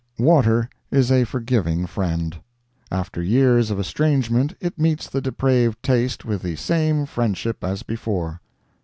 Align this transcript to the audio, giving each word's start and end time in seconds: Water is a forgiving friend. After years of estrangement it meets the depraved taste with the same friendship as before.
Water 0.17 0.67
is 0.89 1.11
a 1.11 1.25
forgiving 1.25 1.85
friend. 1.85 2.37
After 2.89 3.21
years 3.21 3.69
of 3.69 3.79
estrangement 3.79 4.55
it 4.59 4.79
meets 4.79 5.07
the 5.07 5.21
depraved 5.21 5.77
taste 5.83 6.25
with 6.25 6.41
the 6.41 6.55
same 6.55 7.05
friendship 7.05 7.63
as 7.63 7.83
before. 7.83 8.41